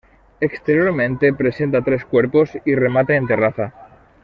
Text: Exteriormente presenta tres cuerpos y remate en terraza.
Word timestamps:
Exteriormente 0.39 1.31
presenta 1.31 1.83
tres 1.83 2.05
cuerpos 2.05 2.49
y 2.65 2.73
remate 2.73 3.13
en 3.15 3.27
terraza. 3.27 3.71